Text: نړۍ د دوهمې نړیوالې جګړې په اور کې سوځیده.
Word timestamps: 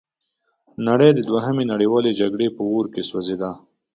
نړۍ 0.87 1.09
د 1.15 1.19
دوهمې 1.29 1.63
نړیوالې 1.71 2.17
جګړې 2.21 2.47
په 2.55 2.61
اور 2.71 2.85
کې 2.93 3.01
سوځیده. 3.09 3.51